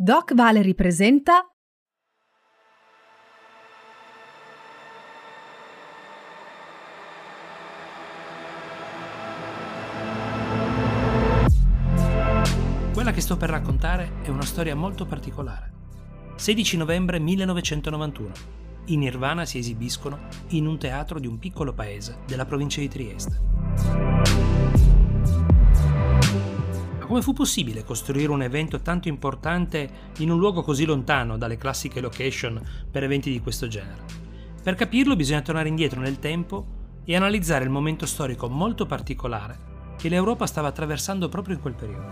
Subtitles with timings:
[0.00, 1.44] Doc Valery presenta
[12.92, 15.72] Quella che sto per raccontare è una storia molto particolare.
[16.36, 18.32] 16 novembre 1991.
[18.84, 24.47] I Nirvana si esibiscono in un teatro di un piccolo paese della provincia di Trieste.
[27.08, 29.88] Come fu possibile costruire un evento tanto importante
[30.18, 32.60] in un luogo così lontano dalle classiche location
[32.90, 34.04] per eventi di questo genere?
[34.62, 36.66] Per capirlo bisogna tornare indietro nel tempo
[37.06, 39.56] e analizzare il momento storico molto particolare
[39.96, 42.06] che l'Europa stava attraversando proprio in quel periodo.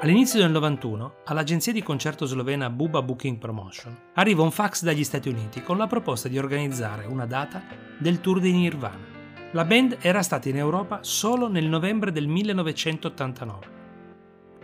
[0.00, 5.28] All'inizio del 91, all'agenzia di concerto slovena Buba Booking Promotion arriva un fax dagli Stati
[5.28, 7.62] Uniti con la proposta di organizzare una data
[7.98, 9.13] del tour di Nirvana.
[9.54, 13.66] La band era stata in Europa solo nel novembre del 1989.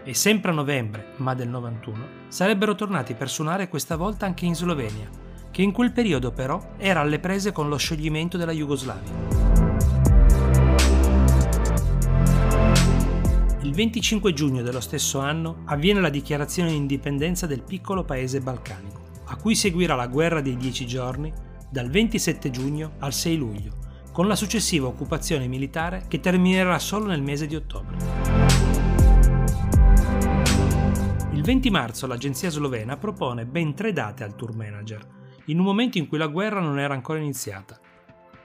[0.03, 4.57] E sempre a novembre, ma del 91, sarebbero tornati per suonare questa volta anche in
[4.57, 5.09] Slovenia,
[5.53, 9.13] che in quel periodo però era alle prese con lo scioglimento della Jugoslavia.
[13.61, 19.03] Il 25 giugno dello stesso anno avviene la dichiarazione di indipendenza del piccolo paese balcanico,
[19.27, 21.33] a cui seguirà la guerra dei dieci giorni
[21.71, 27.23] dal 27 giugno al 6 luglio, con la successiva occupazione militare che terminerà solo nel
[27.23, 27.97] mese di ottobre.
[31.33, 35.07] Il 20 marzo l'agenzia slovena propone ben tre date al tour manager,
[35.47, 37.79] in un momento in cui la guerra non era ancora iniziata.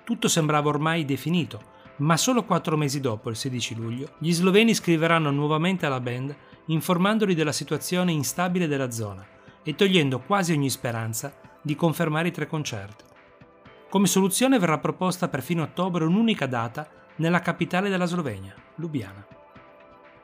[0.04, 5.32] Tutto sembrava ormai definito, ma solo quattro mesi dopo, il 16 luglio, gli sloveni scriveranno
[5.32, 6.36] nuovamente alla band
[6.68, 9.26] informandoli della situazione instabile della zona
[9.64, 13.15] e togliendo quasi ogni speranza di confermare i tre concerti.
[13.96, 19.26] Come soluzione verrà proposta per fine ottobre un'unica data nella capitale della Slovenia, Lubiana.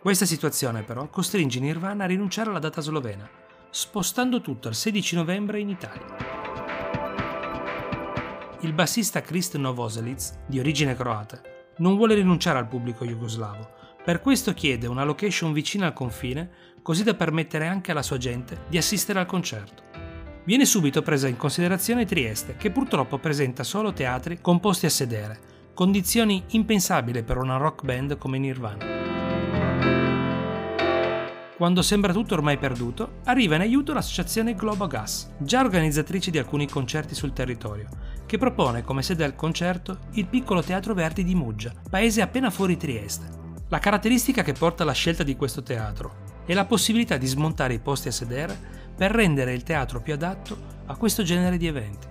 [0.02, 3.30] Questa situazione però costringe Nirvana a rinunciare alla data slovena,
[3.70, 6.06] spostando tutto al 16 novembre in Italia.
[8.60, 11.40] Il bassista Krist Novoselic, di origine croata,
[11.78, 13.70] non vuole rinunciare al pubblico jugoslavo,
[14.04, 16.52] per questo chiede una location vicina al confine,
[16.82, 19.91] così da permettere anche alla sua gente di assistere al concerto.
[20.44, 25.40] Viene subito presa in considerazione Trieste, che purtroppo presenta solo teatri composti a sedere,
[25.76, 29.00] condizioni impensabili per una rock band come Nirvana.
[31.56, 36.68] Quando sembra tutto ormai perduto, arriva in aiuto l'associazione Globo Gas, già organizzatrice di alcuni
[36.68, 37.88] concerti sul territorio,
[38.26, 42.78] che propone come sede al concerto il piccolo Teatro Verdi di Muggia, paese appena fuori
[42.78, 43.40] Trieste.
[43.68, 47.80] La caratteristica che porta alla scelta di questo teatro è la possibilità di smontare i
[47.80, 52.08] posti a sedere per rendere il teatro più adatto a questo genere di eventi.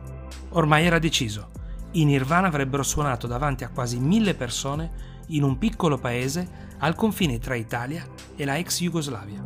[0.50, 1.50] Ormai era deciso,
[1.92, 7.38] i Nirvana avrebbero suonato davanti a quasi mille persone in un piccolo paese al confine
[7.38, 9.44] tra Italia e la ex Jugoslavia.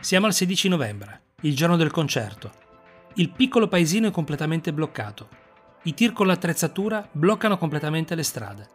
[0.00, 2.50] Siamo al 16 novembre, il giorno del concerto.
[3.14, 5.28] Il piccolo paesino è completamente bloccato.
[5.84, 8.68] I tir con l'attrezzatura bloccano completamente le strade.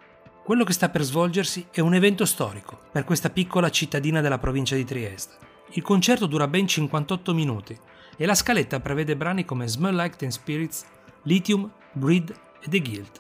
[0.44, 4.76] Quello che sta per svolgersi è un evento storico per questa piccola cittadina della provincia
[4.76, 5.52] di Trieste.
[5.76, 7.76] Il concerto dura ben 58 minuti
[8.16, 10.86] e la scaletta prevede brani come Smell Like Teen Spirits,
[11.24, 13.20] Lithium, Breed e The Guild.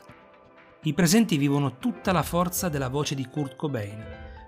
[0.84, 4.06] I presenti vivono tutta la forza della voce di Kurt Cobain,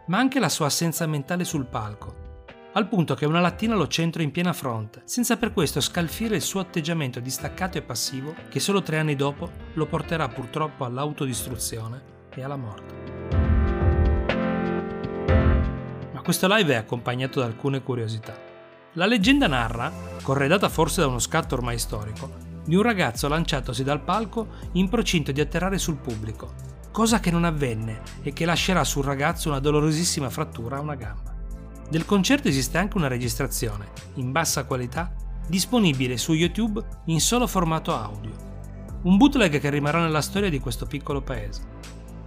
[0.08, 2.44] ma anche la sua assenza mentale sul palco,
[2.74, 6.42] al punto che una lattina lo centra in piena fronte, senza per questo scalfire il
[6.44, 12.44] suo atteggiamento distaccato e passivo che solo tre anni dopo lo porterà purtroppo all'autodistruzione e
[12.44, 13.05] alla morte.
[16.25, 18.36] Questo live è accompagnato da alcune curiosità.
[18.94, 19.91] La leggenda narra,
[20.24, 22.31] corredata forse da uno scatto ormai storico,
[22.66, 26.56] di un ragazzo lanciatosi dal palco in procinto di atterrare sul pubblico,
[26.91, 31.31] cosa che non avvenne e che lascerà sul ragazzo una dolorosissima frattura a una gamba.
[31.88, 35.13] Del concerto esiste anche una registrazione, in bassa qualità,
[35.47, 38.31] disponibile su YouTube in solo formato audio.
[39.03, 41.62] Un bootleg che rimarrà nella storia di questo piccolo paese.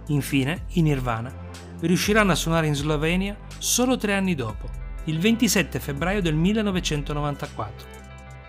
[0.07, 1.47] Infine, i Nirvana
[1.81, 4.67] riusciranno a suonare in Slovenia solo tre anni dopo,
[5.05, 7.97] il 27 febbraio del 1994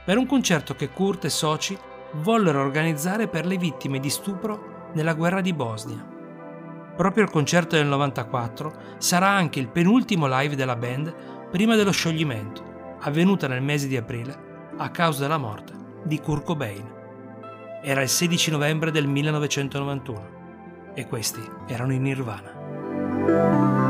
[0.05, 1.77] per un concerto che Kurt e soci
[2.15, 6.05] vollero organizzare per le vittime di stupro nella guerra di Bosnia.
[6.97, 12.97] Proprio il concerto del 94 sarà anche il penultimo live della band prima dello scioglimento,
[13.01, 16.99] avvenuta nel mese di aprile a causa della morte di Kurt Cobain.
[17.83, 23.90] Era il 16 novembre del 1991 e questi erano in Nirvana.